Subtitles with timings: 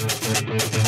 [0.00, 0.79] Thank you.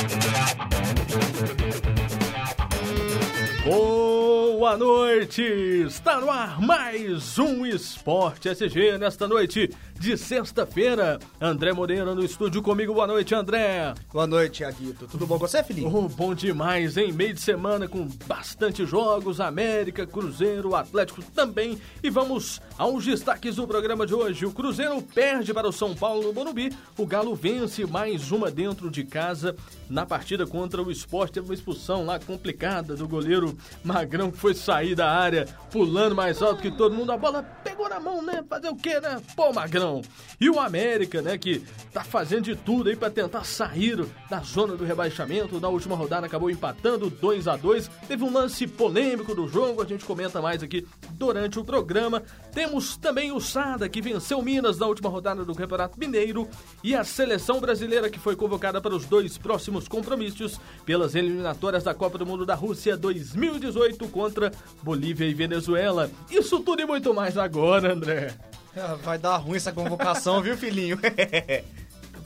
[4.72, 5.42] Boa noite!
[5.86, 9.68] Está no ar mais um Esporte SG nesta noite
[10.00, 11.18] de sexta-feira.
[11.38, 12.94] André Moreira no estúdio comigo.
[12.94, 13.92] Boa noite, André.
[14.10, 15.06] Boa noite, Aguito.
[15.06, 15.94] Tudo bom com você, filhinho?
[15.94, 17.12] Oh, bom demais, hein?
[17.12, 21.78] Meio de semana com bastante jogos, América, Cruzeiro, Atlético também.
[22.02, 24.46] E vamos aos destaques do programa de hoje.
[24.46, 26.74] O Cruzeiro perde para o São Paulo no Morumbi.
[26.96, 29.54] O Galo vence mais uma dentro de casa
[29.88, 31.34] na partida contra o Esporte.
[31.34, 36.40] Teve uma expulsão lá complicada do goleiro Magrão que foi sair da área pulando mais
[36.40, 37.10] alto que todo mundo.
[37.10, 38.44] A bola pegou na mão, né?
[38.48, 39.20] Fazer o quê, né?
[39.34, 40.02] Pô, Magrão
[40.40, 41.62] e o América, né, que
[41.92, 45.60] tá fazendo de tudo aí para tentar sair da zona do rebaixamento.
[45.60, 49.86] Na última rodada acabou empatando 2 a 2 Teve um lance polêmico do jogo, a
[49.86, 52.22] gente comenta mais aqui durante o programa.
[52.52, 56.48] Temos também o Sada, que venceu Minas na última rodada do Campeonato Mineiro.
[56.82, 61.94] E a seleção brasileira, que foi convocada para os dois próximos compromissos pelas eliminatórias da
[61.94, 64.51] Copa do Mundo da Rússia 2018 contra
[64.82, 66.10] Bolívia e Venezuela.
[66.30, 68.34] Isso tudo e muito mais agora, André.
[69.02, 70.98] Vai dar ruim essa convocação, viu, filhinho?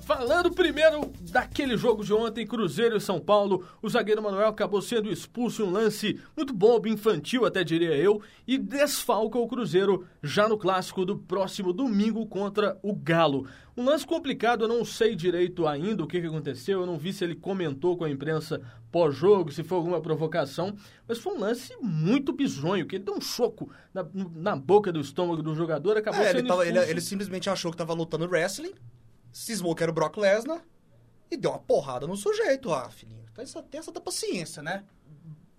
[0.07, 5.11] Falando primeiro daquele jogo de ontem, Cruzeiro e São Paulo, o zagueiro Manuel acabou sendo
[5.11, 10.49] expulso em um lance muito bobo, infantil até diria eu, e desfalca o Cruzeiro já
[10.49, 13.49] no clássico do próximo domingo contra o Galo.
[13.77, 17.13] Um lance complicado, eu não sei direito ainda o que, que aconteceu, eu não vi
[17.13, 20.77] se ele comentou com a imprensa pós-jogo, se foi alguma provocação,
[21.09, 25.01] mas foi um lance muito bizonho, que ele deu um choco na, na boca do
[25.01, 28.29] estômago do jogador, acabou é, sendo ele, tava, ele, ele simplesmente achou que estava lutando
[28.29, 28.73] wrestling,
[29.37, 30.65] cismou que era o Brock Lesnar
[31.31, 32.73] e deu uma porrada no sujeito.
[32.73, 34.85] Ah, filhinho, tem essa, tem essa paciência, né?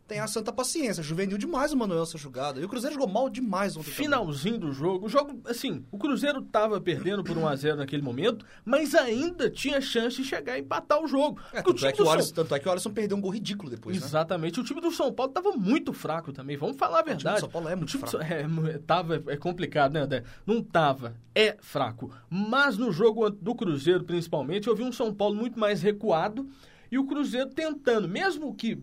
[0.07, 1.03] Tem a santa paciência.
[1.03, 2.59] Juvenil demais o Manuel essa jogada.
[2.61, 3.91] E o Cruzeiro jogou mal demais ontem.
[3.91, 4.69] Finalzinho também.
[4.69, 5.05] do jogo.
[5.05, 10.21] O jogo, assim, o Cruzeiro tava perdendo por 1x0 naquele momento, mas ainda tinha chance
[10.21, 11.41] de chegar a empatar o jogo.
[11.51, 12.43] É, tanto, é que o Alisson, São...
[12.43, 13.99] tanto é que o Alisson perdeu um gol ridículo depois.
[13.99, 14.05] Né?
[14.05, 14.57] Exatamente.
[14.57, 14.63] Né?
[14.63, 16.55] O time do São Paulo tava muito fraco também.
[16.55, 17.17] Vamos falar a verdade.
[17.17, 18.17] O time do São Paulo é muito fraco.
[18.23, 20.23] É, tava, é complicado, né, André?
[20.45, 21.15] Não tava.
[21.35, 22.11] É fraco.
[22.29, 26.47] Mas no jogo do Cruzeiro, principalmente, eu vi um São Paulo muito mais recuado
[26.91, 28.81] e o Cruzeiro tentando, mesmo que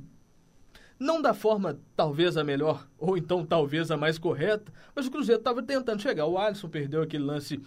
[1.04, 5.38] não da forma talvez a melhor, ou então talvez a mais correta, mas o Cruzeiro
[5.38, 6.26] estava tentando chegar.
[6.26, 7.60] O Alisson perdeu aquele lance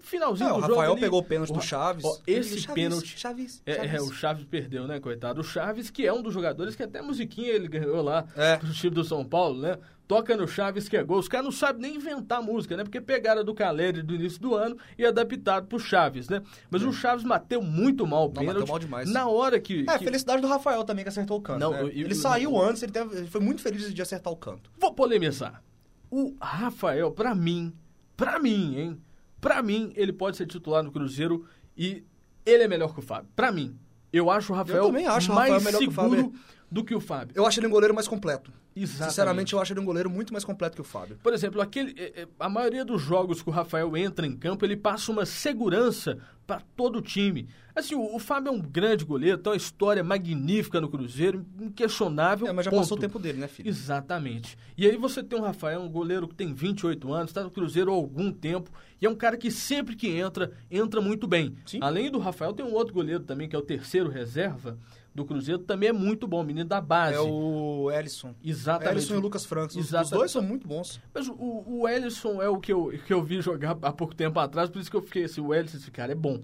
[0.00, 0.72] finalzinho é, do jogo.
[0.72, 2.04] O Rafael ali, pegou o pênalti do Chaves.
[2.04, 3.18] Ó, esse Chaves, pênalti.
[3.18, 3.92] Chaves, é, Chaves.
[3.92, 5.42] É, o Chaves perdeu, né, coitado?
[5.42, 8.56] O Chaves, que é um dos jogadores que até musiquinha ele ganhou lá é.
[8.56, 9.78] do time do São Paulo, né?
[10.12, 11.18] Toca no Chaves que é gol.
[11.18, 12.84] Os caras não sabem nem inventar música, né?
[12.84, 16.42] Porque pegaram do Caleri do início do ano e adaptaram pro Chaves, né?
[16.70, 16.86] Mas é.
[16.86, 18.58] o Chaves bateu muito mal o pênalti.
[18.58, 19.10] Bateu mal demais.
[19.10, 19.86] Na hora que...
[19.88, 20.04] É, que...
[20.04, 21.82] felicidade do Rafael também que acertou o canto, não, né?
[21.82, 24.36] eu, Ele eu, saiu eu, antes, ele, teve, ele foi muito feliz de acertar o
[24.36, 24.70] canto.
[24.78, 25.62] Vou polemizar.
[26.10, 27.72] O Rafael, pra mim,
[28.14, 29.02] pra mim, hein?
[29.40, 32.04] Pra mim, ele pode ser titular no Cruzeiro e
[32.44, 33.30] ele é melhor que o Fábio.
[33.34, 33.78] Pra mim.
[34.12, 36.32] Eu acho o Rafael, eu acho mais o Rafael melhor seguro que o Fábio.
[36.70, 37.34] do que o Fábio.
[37.34, 38.52] Eu acho ele um goleiro mais completo.
[38.74, 39.10] Exatamente.
[39.10, 41.18] Sinceramente, eu acho ele um goleiro muito mais completo que o Fábio.
[41.22, 44.64] Por exemplo, aquele, é, é, a maioria dos jogos que o Rafael entra em campo,
[44.64, 47.48] ele passa uma segurança para todo o time.
[47.74, 52.46] Assim, o, o, Fábio é um grande goleiro, tem uma história magnífica no Cruzeiro, inquestionável.
[52.46, 52.80] É, mas já ponto.
[52.80, 53.68] passou o tempo dele, né, filho?
[53.68, 54.58] Exatamente.
[54.76, 57.90] E aí você tem o Rafael, um goleiro que tem 28 anos, está no Cruzeiro
[57.90, 61.54] há algum tempo, e é um cara que sempre que entra, entra muito bem.
[61.64, 61.78] Sim.
[61.80, 64.78] Além do Rafael, tem um outro goleiro também, que é o terceiro reserva
[65.14, 67.16] do Cruzeiro, também é muito bom, menino da base.
[67.16, 68.34] É o Ellison.
[68.42, 68.61] Exatamente.
[68.66, 69.76] Ellison e o Lucas Franks.
[69.76, 71.00] Os, os dois são muito bons.
[71.12, 74.38] Mas o, o Ellison é o que eu, que eu vi jogar há pouco tempo
[74.38, 76.42] atrás, por isso que eu fiquei assim, o Ellison, esse cara é bom.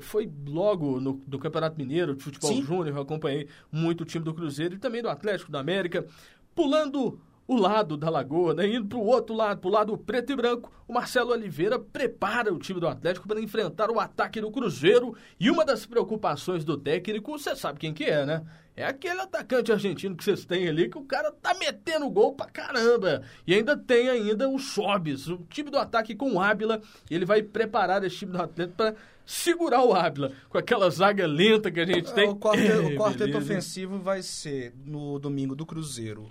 [0.00, 4.34] Foi logo no, do Campeonato Mineiro, de futebol júnior, eu acompanhei muito o time do
[4.34, 6.06] Cruzeiro e também do Atlético da América.
[6.54, 7.18] Pulando
[7.48, 8.68] o lado da Lagoa, né?
[8.68, 12.52] indo para o outro lado, para o lado preto e branco, o Marcelo Oliveira prepara
[12.52, 15.16] o time do Atlético para enfrentar o ataque do Cruzeiro.
[15.40, 18.44] E uma das preocupações do técnico, você sabe quem que é, né?
[18.76, 22.46] É aquele atacante argentino que vocês têm ali, que o cara tá metendo gol pra
[22.46, 23.22] caramba.
[23.46, 26.82] E ainda tem ainda o Sobis, o time do ataque com o Ábila.
[27.10, 28.94] Ele vai preparar esse time do Atlético para
[29.24, 32.28] segurar o Ábila, com aquela zaga lenta que a gente tem.
[32.28, 36.30] O quarteto, o quarteto ofensivo vai ser no domingo do Cruzeiro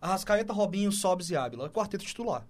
[0.00, 1.68] Arrascaeta, Robinho, Sobs e Ábila.
[1.70, 2.46] Quarteto titular.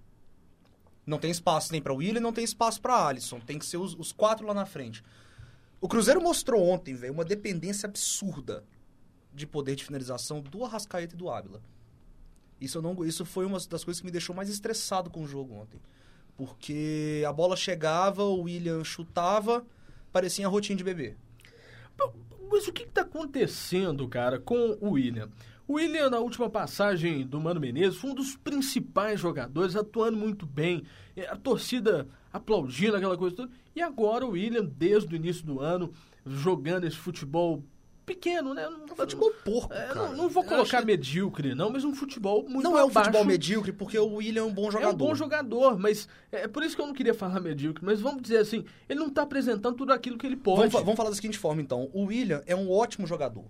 [1.06, 3.40] Não tem espaço nem para o William, não tem espaço para Alisson.
[3.40, 5.02] Tem que ser os, os, quatro lá na frente.
[5.80, 8.64] O Cruzeiro mostrou ontem, velho, uma dependência absurda
[9.32, 11.60] de poder de finalização do Arrascaeta e do Ábila.
[12.60, 15.54] Isso, não, isso foi uma das coisas que me deixou mais estressado com o jogo
[15.54, 15.80] ontem.
[16.36, 19.64] Porque a bola chegava, o William chutava,
[20.12, 21.16] parecia a rotina de bebê.
[22.50, 25.30] Mas o que está acontecendo, cara, com o William?
[25.68, 30.44] O William, na última passagem do Mano Menezes, foi um dos principais jogadores, atuando muito
[30.44, 30.82] bem.
[31.28, 33.52] A torcida aplaudindo aquela coisa toda.
[33.74, 35.92] E agora o William, desde o início do ano,
[36.26, 37.62] jogando esse futebol
[38.10, 38.68] pequeno, né?
[38.68, 39.94] Um futebol porco, é.
[39.94, 43.72] Não, não vou colocar medíocre, não, mas um futebol muito Não é um futebol medíocre,
[43.72, 44.90] porque o William é um bom jogador.
[44.90, 48.00] É um bom jogador, mas é por isso que eu não queria falar medíocre, mas
[48.00, 50.58] vamos dizer assim, ele não está apresentando tudo aquilo que ele pode.
[50.58, 51.88] Vamos, vamos falar da seguinte forma, então.
[51.92, 53.44] O William é um ótimo jogador.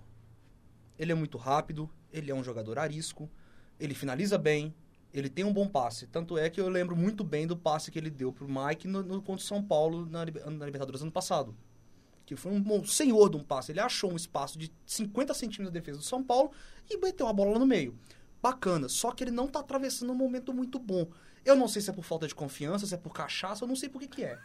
[0.99, 3.31] Ele é muito rápido, ele é um jogador arisco,
[3.79, 4.75] ele finaliza bem,
[5.13, 6.07] ele tem um bom passe.
[6.07, 9.03] Tanto é que eu lembro muito bem do passe que ele deu pro Mike no,
[9.03, 11.57] no contra o São Paulo na, na Libertadores ano passado.
[12.31, 13.73] Que foi um senhor de um passe.
[13.73, 16.53] Ele achou um espaço de 50 centímetros de defesa do São Paulo
[16.89, 17.99] e meteu uma bola lá no meio.
[18.41, 18.89] Bacana.
[18.89, 21.09] Só que ele não tá atravessando um momento muito bom.
[21.45, 23.75] Eu não sei se é por falta de confiança, se é por cachaça, eu não
[23.75, 24.39] sei por que que é.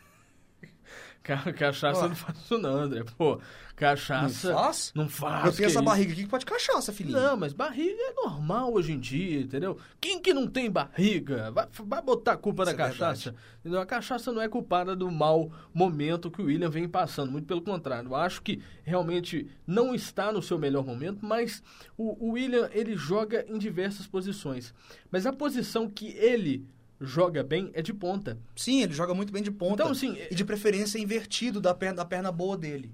[1.58, 2.08] Cachaça Ó.
[2.08, 3.04] não faz isso não, André.
[3.18, 3.40] Pô,
[3.76, 4.50] cachaça...
[4.50, 4.92] Não faz?
[4.94, 5.84] Não faz, eu tenho essa isso.
[5.84, 7.20] barriga aqui que pode cachaça, filhinho.
[7.20, 9.78] Não, mas barriga é normal hoje em dia, entendeu?
[10.00, 11.52] Quem que não tem barriga?
[11.52, 13.36] Vai, vai botar a culpa Isso na é cachaça?
[13.60, 13.82] Entendeu?
[13.82, 17.62] A cachaça não é culpada do mau momento que o William vem passando, muito pelo
[17.62, 18.10] contrário.
[18.10, 21.64] Eu acho que realmente não está no seu melhor momento, mas
[21.98, 24.74] o, o William, ele joga em diversas posições.
[25.10, 26.68] Mas a posição que ele
[27.06, 28.38] joga bem é de ponta.
[28.56, 29.84] Sim, ele joga muito bem de ponta.
[29.84, 32.92] Então, assim, E de preferência invertido da perna, da perna boa dele.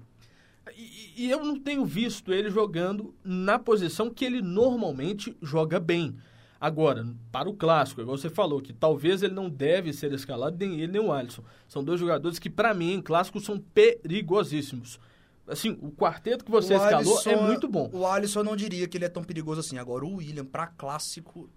[0.76, 6.16] E, e eu não tenho visto ele jogando na posição que ele normalmente joga bem.
[6.60, 10.74] Agora, para o clássico, igual você falou, que talvez ele não deve ser escalado, nem
[10.80, 11.42] ele nem o Alisson.
[11.66, 15.00] São dois jogadores que, para mim, em clássico, são perigosíssimos.
[15.44, 17.90] Assim, o quarteto que você O escalou Alisson é muito bom.
[17.92, 19.76] O Alisson eu não diria que ele é tão perigoso assim.
[19.76, 21.50] Agora, o William, pra clássico.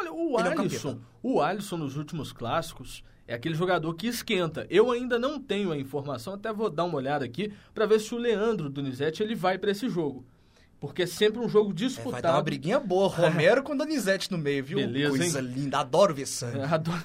[0.00, 1.06] Olha, o Ele é Alisson, capeta.
[1.22, 4.66] o Alisson nos últimos clássicos é aquele jogador que esquenta.
[4.70, 8.14] Eu ainda não tenho a informação, até vou dar uma olhada aqui para ver se
[8.14, 10.24] o Leandro Donizete ele vai para esse jogo.
[10.80, 12.10] Porque é sempre um jogo É, disputado.
[12.12, 13.06] vai dar uma briguinha boa.
[13.14, 14.78] Romero com Donizete no meio, viu?
[14.78, 15.46] Beleza, Coisa hein?
[15.46, 15.80] linda.
[15.80, 16.58] Adoro ver sangue.
[16.58, 17.02] É, adoro.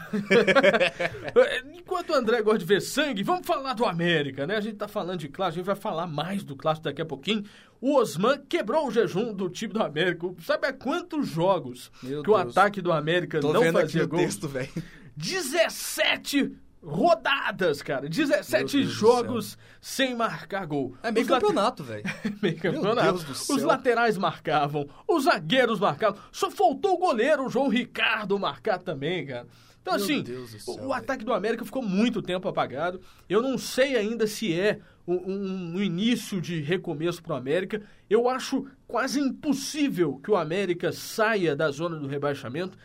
[1.78, 4.56] Enquanto o André gosta de ver sangue, vamos falar do América, né?
[4.56, 7.06] A gente tá falando de clássico, a gente vai falar mais do clássico daqui a
[7.06, 7.44] pouquinho.
[7.82, 10.28] O Osman quebrou o jejum do time do América.
[10.42, 12.58] Sabe há quantos jogos Meu que o Deus.
[12.58, 14.20] ataque do América Tô não vendo aqui fazia o gol?
[14.20, 14.70] texto, velho.
[15.18, 16.52] 17
[16.86, 18.08] rodadas, cara.
[18.08, 20.96] 17 Deus do jogos sem marcar gol.
[21.04, 22.04] É meio Os late- campeonato, velho.
[22.42, 23.02] meio campeonato.
[23.04, 23.56] Deus do céu.
[23.56, 26.20] Os laterais marcavam, os zagueiros marcavam.
[26.32, 29.48] Só faltou o goleiro, o João Ricardo, marcar também, cara.
[29.82, 30.94] Então, Meu assim, Deus do o- céu, o velho.
[30.94, 33.00] ataque do América ficou muito tempo apagado.
[33.30, 37.82] Eu não sei ainda se é um, um- um início de recomeço para o América.
[38.10, 42.76] Eu acho quase impossível que o América saia da zona do rebaixamento.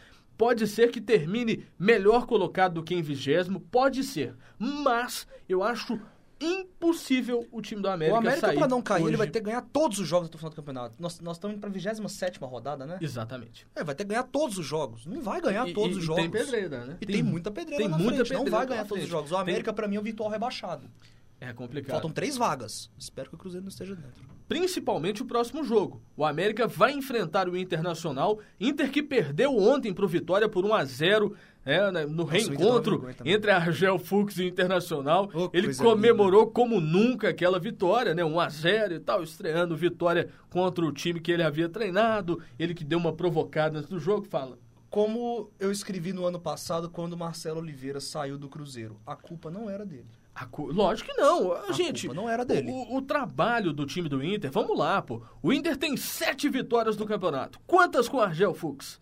[0.40, 4.34] Pode ser que termine melhor colocado do que em vigésimo, pode ser.
[4.58, 6.00] Mas eu acho
[6.40, 9.16] impossível o time do América, O América, sair pra não cair, ele hoje.
[9.16, 10.94] vai ter que ganhar todos os jogos até o final do campeonato.
[10.98, 12.96] Nós, nós estamos indo pra 27 rodada, né?
[13.02, 13.66] Exatamente.
[13.74, 15.04] É, vai ter que ganhar todos os jogos.
[15.04, 16.22] Não vai ganhar E- todos e- os jogos.
[16.22, 16.96] tem pedreira, né?
[17.00, 18.32] E tem, muita pedreira tem na muita frente.
[18.32, 19.30] Não pedreira vai pela ganhar todos os jogos.
[19.30, 20.88] O Tem- América, pra mim, é o virtual rebaixado.
[21.40, 21.92] É complicado.
[21.92, 22.90] Faltam três vagas.
[22.98, 24.22] Espero que o Cruzeiro não esteja dentro.
[24.46, 26.02] Principalmente o próximo jogo.
[26.16, 28.40] O América vai enfrentar o Internacional.
[28.60, 31.34] Inter que perdeu ontem pro Vitória por 1 a 0
[31.64, 35.30] é, né, no Nossa, o reencontro entre Argel Fux e o Internacional.
[35.32, 38.24] Ô, Ele comemorou como nunca aquela vitória, né?
[38.24, 42.42] 1 a 0 e tal, estreando vitória contra o time que ele havia treinado.
[42.58, 44.58] Ele que deu uma provocada antes do jogo, fala.
[44.90, 49.48] Como eu escrevi no ano passado, quando o Marcelo Oliveira saiu do Cruzeiro, a culpa
[49.48, 50.08] não era dele.
[50.40, 51.72] A cu- Lógico que não.
[51.74, 52.70] Gente, culpa não era dele.
[52.70, 55.20] O, o trabalho do time do Inter, vamos lá, pô.
[55.42, 57.60] O Inter tem sete vitórias no campeonato.
[57.66, 58.98] Quantas com o Argel Fux?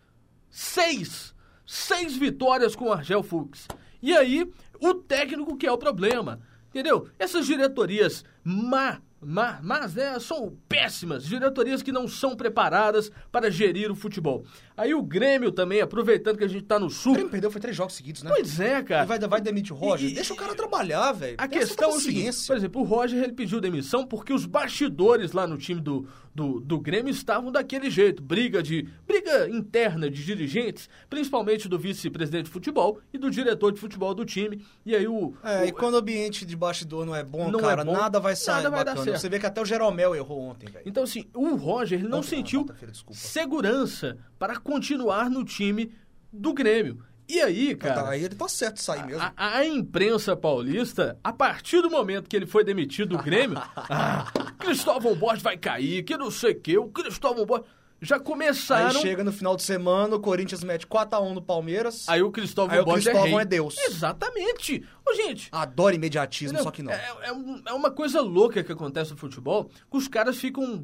[0.51, 1.33] Seis!
[1.65, 3.69] Seis vitórias com o Argel Fux.
[4.03, 6.41] E aí, o técnico que é o problema.
[6.71, 7.09] Entendeu?
[7.19, 11.25] Essas diretorias má, má, mas né, são péssimas.
[11.25, 14.45] Diretorias que não são preparadas para gerir o futebol.
[14.79, 17.13] Aí o Grêmio também, aproveitando que a gente tá no O sul.
[17.15, 18.31] Grêmio perdeu foi três jogos seguidos, né?
[18.35, 19.05] Pois é, cara.
[19.05, 20.09] E vai, vai demitir o Roger?
[20.11, 21.35] E- Deixa o cara trabalhar, velho.
[21.37, 24.47] A Tem questão é o seguinte, por exemplo, o Roger ele pediu demissão porque os
[24.47, 30.09] bastidores lá no time do, do, do Grêmio estavam daquele jeito, briga de briga interna
[30.09, 34.65] de dirigentes, principalmente do vice-presidente de futebol e do diretor de futebol do time.
[34.87, 37.59] E aí o, É, o- e quando o ambiente de bastidor não é bom, Não
[37.59, 39.05] é cara, bom, nada vai sair nada vai dar bacana.
[39.07, 39.21] certo.
[39.21, 40.85] Você vê que até o Jeromel errou ontem, velho.
[40.87, 43.19] então assim, o Roger ele não Ontem, sentiu desculpa.
[43.19, 45.93] segurança para continuar no time
[46.33, 47.03] do Grêmio.
[47.29, 49.23] E aí, cara, Tá, aí ele tá certo de sair mesmo.
[49.23, 54.25] A, a imprensa paulista, a partir do momento que ele foi demitido do Grêmio, ah,
[54.59, 57.67] Cristóvão Borges vai cair, que não sei o que, o Cristóvão Borges.
[58.01, 59.01] Já Aí começaram.
[59.01, 62.09] chega no final de semana, o Corinthians mete 4x1 no Palmeiras.
[62.09, 63.43] Aí o Cristóvão Aí o Borges Cristóvão é, rei.
[63.43, 63.77] é Deus.
[63.77, 64.85] Exatamente.
[65.05, 65.49] Ô, gente.
[65.51, 66.65] Adoro imediatismo, entendeu?
[66.65, 66.93] só que não.
[66.93, 70.81] É, é é uma coisa louca que acontece no futebol, que os caras ficam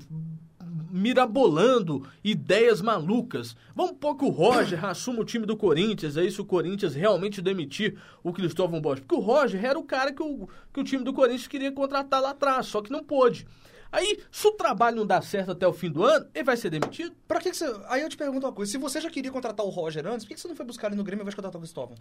[0.94, 3.56] mirabolando ideias malucas.
[3.74, 7.42] Vamos pôr que o Roger assuma o time do Corinthians, aí se o Corinthians realmente
[7.42, 9.00] demitir o Cristóvão Borges.
[9.00, 12.22] Porque o Roger era o cara que o, que o time do Corinthians queria contratar
[12.22, 13.44] lá atrás, só que não pôde.
[13.90, 16.70] Aí, se o trabalho não dá certo até o fim do ano, ele vai ser
[16.70, 17.14] demitido?
[17.26, 17.72] Pra que, que você.
[17.88, 20.28] Aí eu te pergunto uma coisa: se você já queria contratar o Roger antes, por
[20.28, 21.96] que, que você não foi buscar ele no Grêmio e vai contratar o Cristóvão?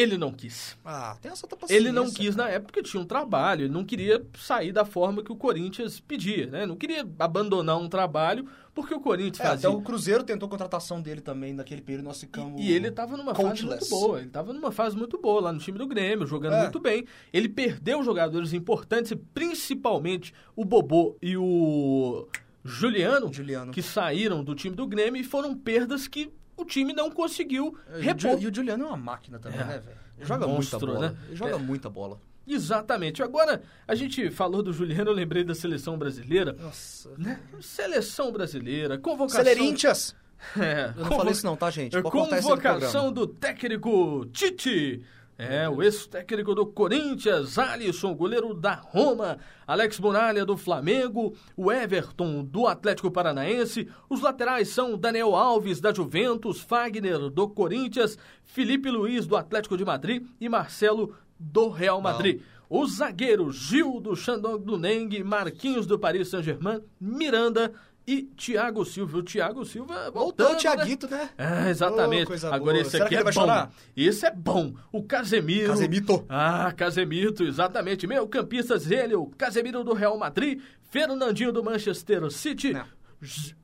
[0.00, 0.76] Ele não quis.
[0.84, 1.74] Ah, tem essa paciência.
[1.74, 5.24] Ele não quis na época porque tinha um trabalho, ele não queria sair da forma
[5.24, 6.64] que o Corinthians pedia, né?
[6.64, 9.68] Não queria abandonar um trabalho porque o Corinthians É, fazia.
[9.68, 12.60] até o Cruzeiro tentou a contratação dele também naquele período, nós ficamos.
[12.64, 13.90] E ele estava numa fase coachless.
[13.90, 14.18] muito boa.
[14.18, 16.62] Ele estava numa fase muito boa lá no time do Grêmio, jogando É.
[16.62, 17.04] muito bem.
[17.32, 22.28] Ele perdeu jogadores importantes, principalmente o Bobô e o
[22.64, 23.72] Juliano, Juliano.
[23.72, 28.00] que saíram do time do Grêmio e foram perdas que o time não conseguiu Ju-
[28.00, 28.42] repor.
[28.42, 29.64] E o Juliano é uma máquina também, É.
[29.64, 29.96] né, velho?
[30.18, 31.08] Ele Joga Monstro, muita bola.
[31.10, 31.16] né?
[31.32, 31.58] Joga É.
[31.58, 32.20] muita bola.
[32.46, 33.22] Exatamente.
[33.22, 36.54] Agora, a gente falou do Juliano, eu lembrei da seleção brasileira.
[36.58, 37.10] Nossa.
[37.18, 37.38] Né?
[37.60, 39.44] Seleção brasileira, convocação.
[39.44, 40.16] Celerintias!
[40.56, 41.96] É, Eu não convo- falei isso não, tá, gente?
[41.96, 45.02] É Pode convocação do técnico Tite.
[45.40, 52.42] É, o ex-técnico do Corinthians, Alisson, goleiro da Roma, Alex Muralha do Flamengo, o Everton
[52.42, 59.28] do Atlético Paranaense, os laterais são Daniel Alves da Juventus, Fagner do Corinthians, Felipe Luiz
[59.28, 62.42] do Atlético de Madrid e Marcelo do Real Madrid.
[62.68, 67.72] Os zagueiros Gil do Shandong Luneng, Marquinhos do Paris Saint-Germain, Miranda
[68.08, 69.18] e Thiago Silva.
[69.18, 71.28] O Thiago Silva Voltou voltando, o Thiaguito, né?
[71.36, 72.24] é, exatamente.
[72.24, 72.80] Coisa Agora boa.
[72.80, 73.32] esse Será aqui é bom.
[73.32, 73.70] chorar?
[73.94, 74.74] Esse é bom.
[74.90, 75.68] O Casemiro.
[75.68, 76.24] Casemito.
[76.26, 78.06] Ah, Casemito, exatamente.
[78.06, 80.58] Meu campistas ele, o Casemiro do Real Madrid,
[80.90, 82.72] Fernandinho do Manchester City.
[82.72, 82.97] Não.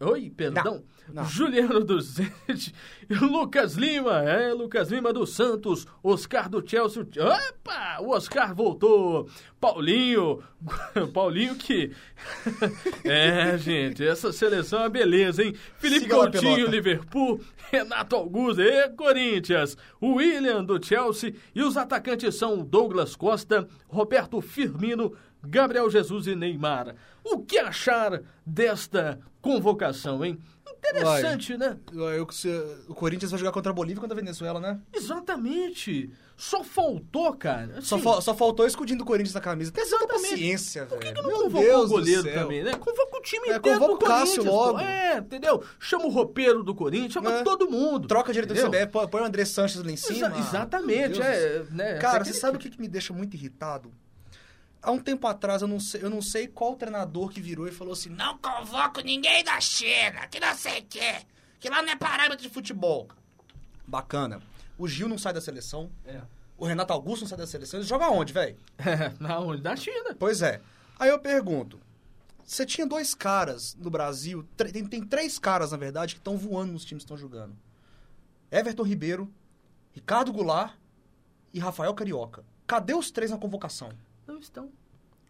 [0.00, 0.64] Oi, perdão.
[0.64, 0.84] Não.
[1.12, 1.24] Não.
[1.26, 2.74] Juliano do Zenit,
[3.20, 7.02] Lucas Lima, é, Lucas Lima do Santos, Oscar do Chelsea.
[7.02, 9.28] Opa, o Oscar voltou.
[9.60, 10.42] Paulinho,
[11.12, 11.92] Paulinho que...
[13.04, 15.54] é, gente, essa seleção é uma beleza, hein?
[15.76, 16.68] Felipe Siga Coutinho.
[16.68, 24.40] Liverpool, Renato Augusto e Corinthians, William do Chelsea e os atacantes são Douglas Costa, Roberto
[24.40, 25.14] Firmino,
[25.46, 26.94] Gabriel Jesus e Neymar.
[27.22, 30.38] O que achar desta convocação, hein?
[30.86, 31.78] Interessante, né?
[31.92, 32.26] Eu-
[32.88, 34.78] o Corinthians vai jogar contra a Bolívia e contra a Venezuela, né?
[34.92, 36.10] Exatamente.
[36.36, 37.80] Só faltou, cara.
[37.80, 39.72] Só, assim, fa- só faltou o escudinho do Corinthians na camisa.
[39.72, 40.30] Tem Exatamente.
[40.30, 41.16] paciência, Por que, velho.
[41.16, 42.72] que não Meu convocou Deus o goleiro também, né?
[42.74, 44.54] Convoca o time É, inteiro convoca do o Cássio Corinthians.
[44.54, 44.78] logo.
[44.80, 45.64] É, entendeu?
[45.78, 47.42] Chama o roupeiro do Corinthians, chama É.
[47.42, 48.06] todo mundo.
[48.06, 48.60] Troca a diretor do?
[48.60, 50.26] CBF, põe, o André Sanches lá em cima.
[50.28, 53.90] Exa- exatamente, é, né, Cara, você sabe o que, que me deixa muito irritado?
[54.84, 57.72] Há um tempo atrás, eu não, sei, eu não sei qual treinador que virou e
[57.72, 61.22] falou assim: não convoco ninguém da China, que não sei o quê,
[61.58, 63.08] que lá não é parâmetro de futebol.
[63.86, 64.42] Bacana.
[64.76, 66.20] O Gil não sai da seleção, É.
[66.58, 67.80] o Renato Augusto não sai da seleção.
[67.80, 68.58] Ele joga onde, velho?
[69.18, 69.62] Na onde?
[69.62, 70.14] Da China.
[70.18, 70.60] Pois é.
[70.98, 71.80] Aí eu pergunto:
[72.44, 76.72] você tinha dois caras no Brasil, tem, tem três caras, na verdade, que estão voando
[76.72, 77.56] nos times que estão jogando:
[78.50, 79.32] Everton Ribeiro,
[79.92, 80.74] Ricardo Goulart
[81.54, 82.44] e Rafael Carioca.
[82.66, 83.90] Cadê os três na convocação?
[84.26, 84.70] Não estão.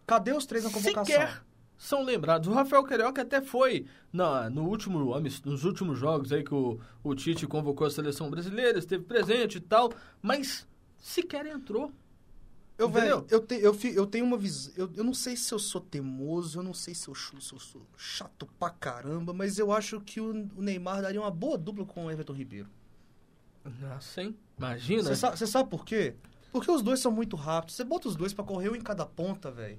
[0.07, 1.05] Cadê os três na convocação?
[1.05, 1.43] Sequer
[1.77, 2.47] são lembrados.
[2.47, 4.99] O Rafael Carioca até foi na, no último,
[5.45, 9.61] nos últimos jogos aí que o, o Tite convocou a seleção brasileira, esteve presente e
[9.61, 11.91] tal, mas sequer entrou.
[12.77, 13.21] Eu, Entendeu?
[13.21, 14.73] velho, eu, te- eu, eu tenho uma visão.
[14.75, 17.59] Eu, eu não sei se eu sou teimoso, eu não sei se eu, se eu
[17.59, 21.85] sou chato pra caramba, mas eu acho que o, o Neymar daria uma boa dupla
[21.85, 22.67] com o Everton Ribeiro.
[23.81, 24.37] Nossa, hein?
[24.57, 25.03] Imagina.
[25.03, 26.15] Você sabe, você sabe por quê?
[26.55, 27.75] Porque os dois são muito rápidos.
[27.75, 29.77] Você bota os dois pra correr um em cada ponta, velho.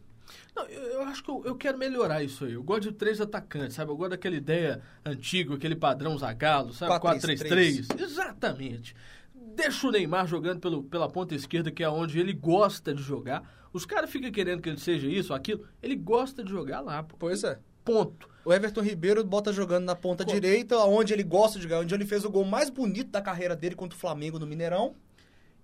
[0.55, 2.53] Não, eu, eu acho que eu, eu quero melhorar isso aí.
[2.53, 3.91] Eu gosto de três atacantes, sabe?
[3.91, 6.93] Eu gosto daquela ideia antiga, aquele padrão Zagalo, sabe?
[7.03, 7.87] 4-3-3.
[7.87, 7.99] 4-3-3.
[8.03, 8.95] Exatamente.
[9.35, 13.51] Deixa o Neymar jogando pelo, pela ponta esquerda, que é onde ele gosta de jogar.
[13.73, 15.67] Os caras ficam querendo que ele seja isso, aquilo.
[15.83, 17.03] Ele gosta de jogar lá.
[17.03, 17.17] pô.
[17.19, 17.59] Pois é.
[17.83, 18.29] Ponto.
[18.45, 22.05] O Everton Ribeiro bota jogando na ponta direita, onde ele gosta de jogar, onde ele
[22.05, 24.95] fez o gol mais bonito da carreira dele contra o Flamengo no Mineirão.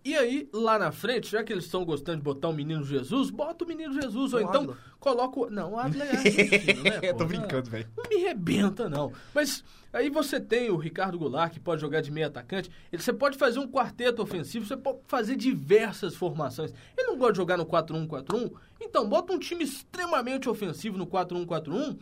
[0.05, 3.31] E aí, lá na frente, já que eles estão gostando de botar o menino Jesus,
[3.31, 4.33] bota o menino Jesus.
[4.33, 4.79] ou então Ávila.
[4.99, 5.51] coloca o.
[5.51, 7.01] Não, o Ávila é argentino, né?
[7.03, 7.89] Eu tô brincando, velho.
[7.97, 9.13] Não me rebenta, não.
[9.33, 12.69] Mas aí você tem o Ricardo Goulart, que pode jogar de meio atacante.
[12.93, 16.75] Ele, você pode fazer um quarteto ofensivo, você pode fazer diversas formações.
[16.99, 21.97] Ele não gosta de jogar no 4-1-4-1, então bota um time extremamente ofensivo no 4-1-4-1,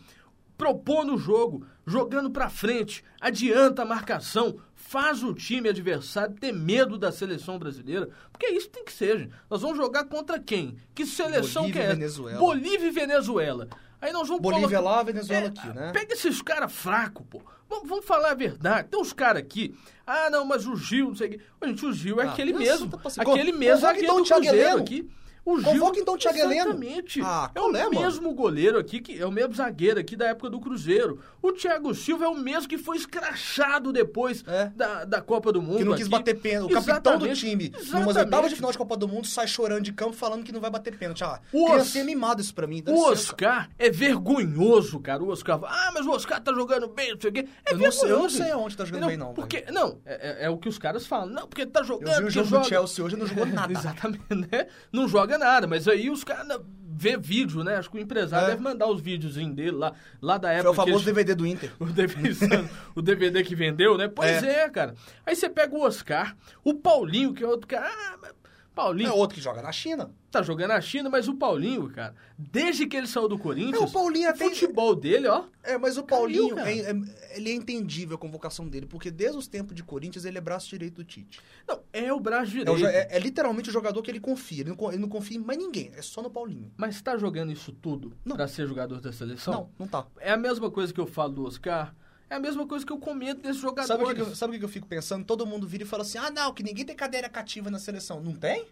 [0.61, 6.99] propondo o jogo, jogando pra frente, adianta a marcação, faz o time adversário ter medo
[6.99, 9.33] da seleção brasileira, porque é isso que tem que ser, gente.
[9.49, 10.77] Nós vamos jogar contra quem?
[10.95, 11.95] Que seleção Bolívia que é?
[11.95, 12.39] Venezuela.
[12.39, 13.69] Bolívia e Venezuela.
[14.03, 15.93] Aí nós vamos Bolívia colocar- lá, Venezuela É, aqui, né?
[15.93, 17.41] Pega esses caras fracos, pô.
[17.69, 18.89] Vamos, vamos falar a verdade.
[18.89, 19.75] Tem uns caras aqui.
[20.07, 21.41] Ah, não, mas o Gil, não sei o quê.
[21.65, 22.91] Gente, o Gil é Ah, aquele mesmo.
[22.91, 25.11] tá Aquele mesmo então zagueiro o do Thiago Cruzeiro aqui.
[25.45, 26.39] O Gil, Convoca então o Thiago.
[26.39, 27.21] Exatamente.
[27.25, 28.01] Ah, é o é, mano?
[28.01, 31.19] mesmo goleiro aqui, que é o mesmo zagueiro aqui da época do Cruzeiro.
[31.43, 34.67] O Thiago Silva é o mesmo que foi escrachado depois É.
[34.77, 35.79] da, da Copa do Mundo.
[35.79, 36.11] Que não quis aqui.
[36.11, 36.71] bater pênalti.
[36.71, 37.41] O capitão do Exatamente.
[37.41, 38.19] time, Exatamente.
[38.19, 40.71] oitavas de final de Copa do Mundo, sai chorando de campo falando que não vai
[40.71, 41.25] bater pênalti.
[41.25, 42.83] Ah, O Os- criancinha mimado isso pra mim.
[42.87, 43.11] O licença.
[43.11, 45.23] Oscar é vergonhoso, cara.
[45.23, 45.61] O Oscar.
[45.65, 47.49] Ah, mas o Oscar tá jogando bem, não sei o quê.
[47.65, 49.19] É Eu não sei- eu não sei aonde tá jogando Entendeu?
[49.27, 51.27] bem, não, Porque, não, é, é- é o que os caras falam.
[51.29, 52.13] Não, porque tá jogando.
[52.15, 52.63] Eu vi o jogo joga...
[52.63, 53.73] do Chelsea hoje não jogou nada.
[53.73, 54.67] Exatamente, né?
[54.93, 56.61] Não joga nada, mas aí os caras
[56.93, 57.77] vê vídeo, né?
[57.77, 58.51] Acho que o empresário É.
[58.51, 60.71] deve mandar os videozinhos dele lá, lá da Foi época.
[60.71, 61.71] o famoso ele- DVD do Inter.
[61.81, 62.39] o DVD,
[62.95, 64.07] o DVD que vendeu, né?
[64.09, 64.69] Pois é.
[64.69, 64.95] cara.
[65.25, 67.87] Aí você pega o Oscar, o Paulinho, que é outro cara.
[67.91, 68.33] Ah, mas
[68.81, 70.11] Paulinho É outro que joga na China.
[70.31, 73.85] tá jogando na China, mas o Paulinho, cara, desde que ele saiu do Corinthians, É,
[73.85, 75.45] o Paulinho até- futebol dele, ó.
[75.63, 76.71] É, mas o Caiu, Paulinho, cara.
[76.71, 80.39] é- é- ele é entendível a convocação dele, porque desde os tempos de Corinthians ele
[80.39, 81.41] é braço direito do Tite.
[81.69, 82.73] Não, é o braço É, direito.
[82.73, 84.63] o é- é literalmente o jogador que ele confia.
[84.63, 86.71] Ele não, ele não confia em mais ninguém, é só no Paulinho.
[86.77, 88.37] Mas tá jogando isso tudo Não.
[88.37, 89.53] pra ser jogador da seleção?
[89.53, 90.07] Não, não tá.
[90.21, 91.95] É a mesma coisa que eu falo do Oscar,
[92.31, 93.89] é a mesma coisa que eu comento desses jogadores.
[93.89, 95.25] Sabe o, que, que eu, sabe o que eu fico pensando?
[95.25, 98.21] Todo mundo vira e fala assim: ah, não, que ninguém tem cadeira cativa na seleção.
[98.21, 98.67] Não tem?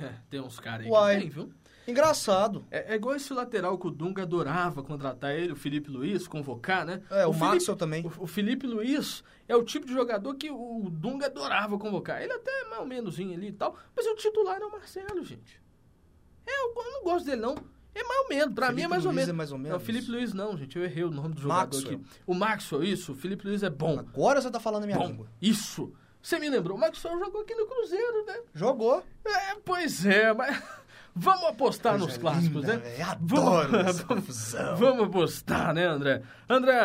[0.00, 1.14] É, tem uns caras aí Uai.
[1.16, 1.52] que tem, viu?
[1.88, 2.64] Engraçado.
[2.70, 6.86] É, é igual esse lateral que o Dunga adorava contratar ele, o Felipe Luiz, convocar,
[6.86, 7.02] né?
[7.10, 8.06] É, o, Felipe- Maxwell também.
[8.06, 12.22] O, o Felipe Luiz é o tipo de jogador que o Dunga adorava convocar.
[12.22, 15.24] Ele até é mais ou menos ali e tal, mas o titular é o Marcelo,
[15.24, 15.60] gente.
[16.46, 17.56] É, eu, eu não gosto dele, não.
[17.94, 19.28] É mais ou menos, pra Felipe mim é mais ou Luiz menos.
[19.28, 19.82] é mais ou Não, menos.
[19.82, 21.94] Felipe Luiz não, gente, eu errei o nome do jogador Maxwell.
[21.96, 22.04] aqui.
[22.26, 23.98] O Maxwell, isso, o Felipe Luiz é bom.
[23.98, 25.26] Agora você tá falando a minha Bom, língua.
[25.42, 25.92] isso.
[26.22, 28.40] Você me lembrou, o Maxwell jogou aqui no Cruzeiro, né?
[28.54, 29.02] Jogou.
[29.24, 30.62] É, pois é, mas
[31.16, 33.02] vamos apostar nos clássicos, linda, né?
[33.02, 34.76] Adoro Vamos- essa confusão.
[34.76, 36.22] Vamos apostar, né, André?
[36.48, 36.76] André,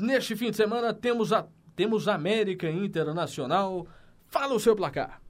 [0.00, 3.86] neste fim de semana temos a temos América Internacional.
[4.26, 5.20] Fala o seu placar.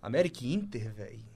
[0.00, 1.29] América Inter, velho.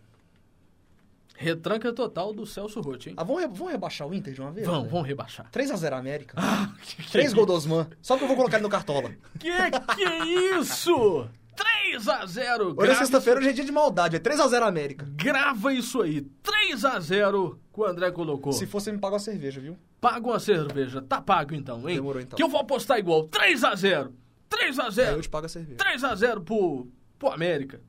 [1.37, 3.15] Retranca total do Celso Rotti, hein?
[3.19, 4.67] Ah, vamos, re- vamos rebaixar o Inter de uma vez?
[4.67, 4.93] vamos, velho?
[4.93, 5.51] vamos rebaixar.
[5.51, 6.35] 3x0 América.
[6.41, 7.89] Ah, que, Três gols do Osman.
[8.01, 9.11] Só que eu vou colocar ele no cartola.
[9.39, 9.51] Que
[9.97, 10.25] que é
[10.59, 11.29] isso?
[11.57, 14.17] 3 a 0 Hoje é sexta-feira, hoje é dia de maldade.
[14.17, 15.07] É 3x0 América.
[15.11, 16.23] Grava isso aí.
[16.43, 18.53] 3 a 0 que o André colocou.
[18.53, 19.77] Se fosse, me paga uma cerveja, viu?
[20.01, 21.01] Paga uma cerveja.
[21.03, 21.97] Tá pago então, hein?
[21.97, 22.37] Demorou, então.
[22.37, 23.25] Que eu vou apostar igual.
[23.29, 24.13] 3 a 0
[24.49, 25.77] 3 a Aí 0 eu te pago a cerveja.
[25.79, 27.81] 3 a 0 pro, pro América.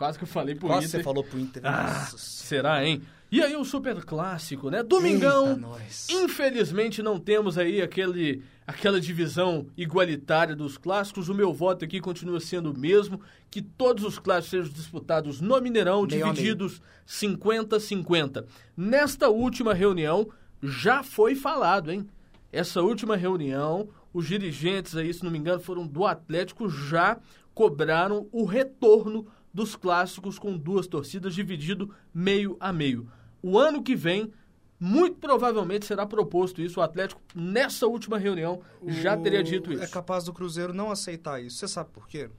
[0.00, 1.00] Quase que eu falei pro Quase Inter.
[1.00, 1.60] você falou pro Inter.
[1.62, 3.02] Ah, será, hein?
[3.30, 4.82] E aí o super clássico, né?
[4.82, 5.50] Domingão.
[5.50, 6.24] Eita.
[6.24, 11.28] Infelizmente não temos aí aquele, aquela divisão igualitária dos clássicos.
[11.28, 15.60] O meu voto aqui continua sendo o mesmo, que todos os clássicos sejam disputados no
[15.60, 16.32] Mineirão, meio.
[16.32, 18.46] divididos 50-50.
[18.74, 20.30] Nesta última reunião
[20.62, 22.08] já foi falado, hein?
[22.50, 27.18] Essa última reunião, os dirigentes aí, se não me engano, foram do Atlético, já
[27.54, 33.10] cobraram o retorno dos clássicos com duas torcidas dividido meio a meio.
[33.42, 34.32] O ano que vem,
[34.78, 36.80] muito provavelmente será proposto isso.
[36.80, 39.92] O Atlético, nessa última reunião, já O- teria dito É isso.
[39.92, 41.56] capaz do Cruzeiro não aceitar isso.
[41.56, 42.30] Você sabe por quê?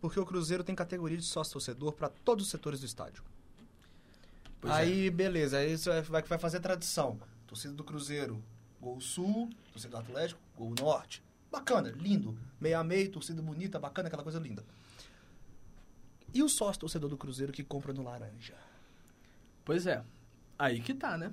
[0.00, 3.22] Porque o Cruzeiro tem categoria de sócio-torcedor para todos os setores do estádio.
[4.60, 4.76] Pois é.
[4.78, 5.58] aí, beleza.
[5.58, 7.18] Aí isso vai, vai fazer tradição.
[7.46, 8.42] Torcida do Cruzeiro,
[8.80, 9.48] gol sul.
[9.72, 11.22] Torcida do Atlético, gol norte.
[11.50, 12.36] Bacana, lindo.
[12.60, 14.64] Meio a meio, torcida bonita, bacana, aquela coisa linda.
[16.34, 18.54] E o sócio-torcedor do Cruzeiro que compra no laranja?
[19.64, 20.02] Pois é.
[20.58, 21.32] Aí que tá, né?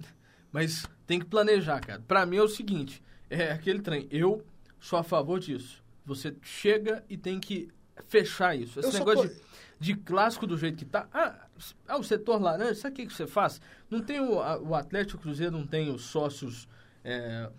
[0.52, 2.02] Mas tem que planejar, cara.
[2.06, 4.06] Pra mim é o seguinte, é aquele trem.
[4.10, 4.44] Eu
[4.80, 5.82] sou a favor disso.
[6.04, 7.68] Você chega e tem que
[8.06, 8.80] fechar isso.
[8.80, 9.40] Esse Eu negócio de,
[9.78, 11.06] de clássico do jeito que tá.
[11.12, 11.46] Ah,
[11.86, 13.60] ah, o setor laranja, sabe o que, que você faz?
[13.88, 16.66] Não tem o, a- o Atlético Cruzeiro, não tem os sócios.
[17.04, 17.50] é,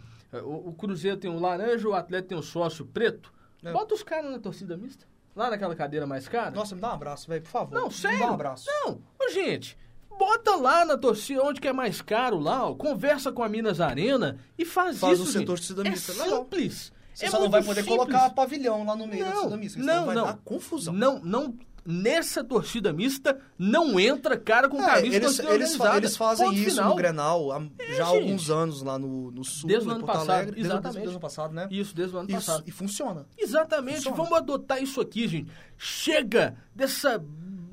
[0.43, 3.31] o, o Cruzeiro tem o laranja, o Atlético tem o sócio preto.
[3.63, 3.71] É.
[3.71, 5.05] Bota os caras na torcida mista.
[5.35, 6.51] Lá naquela cadeira mais cara.
[6.51, 7.73] Nossa, me dá um abraço, velho, por favor.
[7.75, 8.19] Não, Me sério?
[8.19, 8.65] dá um abraço.
[8.67, 9.77] Não, ô, gente,
[10.19, 13.79] bota lá na torcida, onde que é mais caro lá, ó, conversa com a Minas
[13.79, 15.67] Arena e faz, Faz isso, um setor gente.
[15.67, 16.39] de torcida É mista, legal.
[16.43, 16.91] simples.
[17.13, 17.97] Você é só não vai poder simples.
[17.97, 19.79] colocar pavilhão lá no meio da Não, torcida mista.
[19.79, 20.25] não, senão vai não.
[20.25, 20.93] dar confusão.
[20.93, 26.15] Não, não, nessa torcida mista não entra cara com É, camisa eles, eles, fa- eles
[26.15, 26.89] fazem Ponto isso final.
[26.89, 27.61] no Grenal há
[27.95, 30.51] já há alguns anos lá no, no sul, Desde o ano Porto passado, Alegre.
[30.55, 30.93] Desde, exatamente.
[30.93, 31.67] desde o ano passado, né?
[31.71, 32.63] Isso, desde o ano Isso, passado.
[32.67, 33.25] e funciona.
[33.37, 34.17] Exatamente, Funciona.
[34.17, 35.51] vamos adotar isso aqui, gente.
[35.77, 37.21] Chega dessa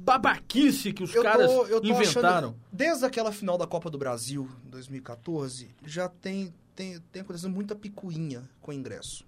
[0.01, 2.49] babaquice que os Eu caras tô, eu tô inventaram.
[2.49, 7.75] achando, desde aquela final da Copa do Brasil, 2014, já tem, tem, tem acontecido muita
[7.75, 9.25] picuinha com o ingresso.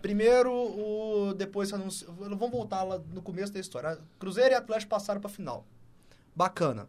[0.00, 2.04] Primeiro, o, depois anunci...
[2.06, 3.98] Vamos voltar lá no começo da história.
[4.18, 5.66] Cruzeiro e Atlético passaram pra final.
[6.34, 6.88] Bacana.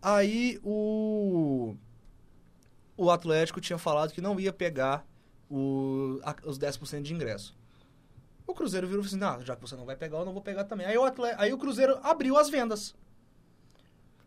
[0.00, 1.74] Aí o.
[2.96, 5.04] O Atlético tinha falado que não ia pegar
[5.50, 7.56] o, a- os 10% de ingresso.
[8.46, 10.32] O Cruzeiro virou e falou assim: não, já que você não vai pegar, eu não
[10.32, 10.86] vou pegar também.
[10.86, 11.02] Aí o,
[11.38, 12.94] aí o Cruzeiro abriu as vendas.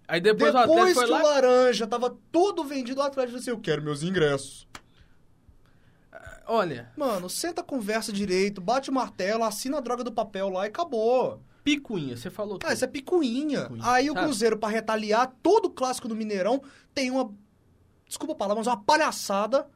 [0.08, 1.22] Aí depois, Depois o Atlético que o lá...
[1.22, 4.68] Laranja tava tudo vendido, o Atlético disse, eu quero meus ingressos.
[6.48, 10.70] Olha, Mano, senta, conversa direito, bate o martelo, assina a droga do papel lá e
[10.70, 11.42] acabou.
[11.64, 12.74] picuinha, você falou Ah, tudo.
[12.74, 13.64] isso é picuinha.
[13.64, 14.26] Picuinha, Aí o sabe?
[14.26, 16.62] Cruzeiro, pra retaliar todo o clássico do Mineirão,
[16.94, 17.34] tem uma.
[18.08, 19.68] Desculpa a palavra, mas uma palhaçada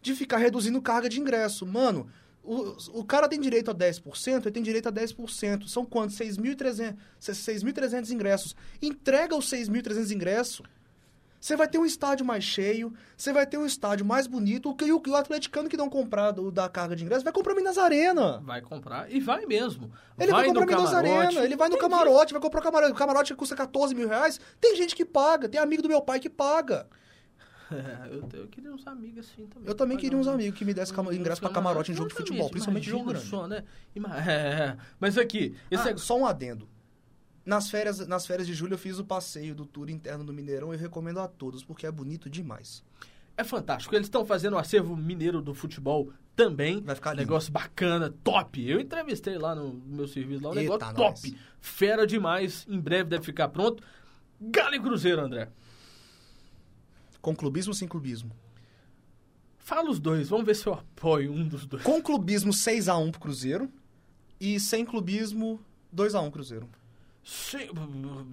[0.00, 1.66] de ficar reduzindo carga de ingresso.
[1.66, 2.08] Mano,
[2.44, 5.66] o, o cara tem direito a 10%, ele tem direito a 10%.
[5.66, 6.16] São quantos?
[6.16, 8.54] 6.300 6.300 ingressos.
[8.80, 10.62] Entrega os 6.300 ingressos.
[11.40, 14.68] Você vai ter um estádio mais cheio, você vai ter um estádio mais bonito.
[14.68, 17.54] O que o, o atleticano que não comprar do- da carga de ingresso vai comprar
[17.54, 18.38] Minas Arena.
[18.44, 19.90] Vai comprar e vai mesmo.
[20.18, 21.16] Ele vai, no comprar Minas camarote.
[21.26, 22.92] Arena, ele vai no Tem camarote, vai comprar o camarote.
[22.92, 26.02] O camarote que custa 14 mil reais, tem gente que paga, tem amigo do meu
[26.02, 26.86] pai que paga.
[28.10, 29.68] Eu, eu queria uns amigos assim também.
[29.68, 31.54] Eu também queria uns amigos que me dessem ingresso pra camarotes.
[31.54, 33.26] camarote em jogo de futebol, principalmente jogo grande.
[33.26, 33.62] só, né?
[33.94, 34.76] Ima- é.
[34.98, 36.68] Mas aqui, esse Ah, é- Só um adendo.
[37.50, 40.72] Nas férias, nas férias de julho eu fiz o passeio do tour interno do Mineirão
[40.72, 42.84] e eu recomendo a todos, porque é bonito demais.
[43.36, 43.92] é fantástico.
[43.92, 46.80] Eles estão fazendo o acervo mineiro do futebol também.
[46.80, 47.22] Vai ficar lindo.
[47.22, 48.64] Negócio bacana, top.
[48.64, 51.20] Eu entrevistei lá no meu serviço lá, um Eita, negócio nós.
[51.22, 51.38] top.
[51.60, 52.64] Fera demais.
[52.68, 53.82] Em breve deve ficar pronto.
[54.40, 55.48] Galo e Cruzeiro, André.
[57.20, 58.30] Com clubismo ou sem clubismo?
[59.58, 61.82] Fala os dois, vamos ver se eu apoio um dos dois.
[61.82, 63.68] Com clubismo 6x1 pro Cruzeiro
[64.40, 65.60] e sem clubismo
[65.92, 66.68] 2x1 Cruzeiro.
[67.30, 67.70] Se-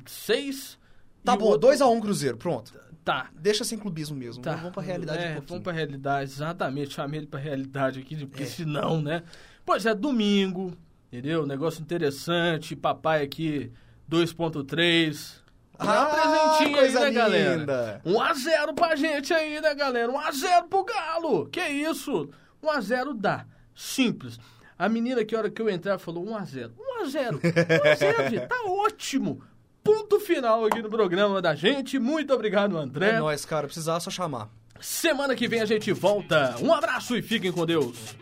[0.08, 0.78] Seis.
[1.24, 2.74] Tá bom, outro- 2x1 Cruzeiro, pronto.
[3.04, 3.30] Tá.
[3.36, 4.42] Deixa sem clubismo mesmo.
[4.42, 4.56] Tá.
[4.56, 5.48] Vamos pra realidade é, um pouquinho.
[5.50, 6.94] Vamos pra realidade, exatamente.
[6.94, 8.48] Chamei ele pra realidade aqui, porque É.
[8.48, 9.24] senão, né?
[9.66, 10.74] Pois é, domingo,
[11.12, 11.46] entendeu?
[11.46, 12.76] Negócio interessante.
[12.76, 13.72] Papai aqui,
[14.10, 15.42] 2.3.
[15.78, 16.12] Dá um
[16.58, 17.56] presentinho aí, né, galera?
[17.56, 18.02] linda.
[18.04, 20.12] 1x0 pra gente aí, né, galera?
[20.12, 21.46] 1x0 pro Galo.
[21.48, 22.30] Que isso?
[22.64, 23.46] 1x0 dá.
[23.76, 24.40] Simples.
[24.78, 26.72] A menina que a hora que eu entrar falou 1x0.
[27.04, 27.40] 1x0.
[27.42, 28.48] 1x0, gente.
[28.48, 29.42] Tá ótimo.
[29.84, 31.98] Ponto final aqui no programa da gente.
[31.98, 33.12] Muito obrigado, André.
[33.12, 33.66] É nóis, cara.
[33.68, 34.50] Precisar só chamar.
[34.80, 36.56] Semana que vem a gente volta.
[36.62, 38.16] Um abraço e fiquem com Deus.